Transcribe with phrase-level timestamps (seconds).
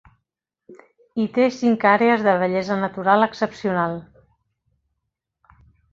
[1.23, 3.97] I té cinc àrees de bellesa natural excepcional.